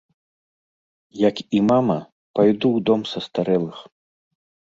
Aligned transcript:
Як 1.29 1.35
і 1.57 1.59
мама, 1.69 1.97
пайду 2.39 2.67
ў 2.77 2.85
дом 2.89 3.01
састарэлых. 3.13 3.77